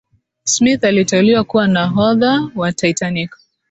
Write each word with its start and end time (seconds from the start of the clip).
smith 0.43 0.83
aliteuliwa 0.83 1.43
kuwa 1.43 1.67
nahodha 1.67 2.49
wa 2.55 2.71
titanic 2.73 3.31